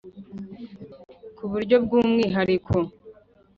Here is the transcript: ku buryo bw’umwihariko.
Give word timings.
ku 1.35 1.43
buryo 1.51 1.75
bw’umwihariko. 1.83 2.75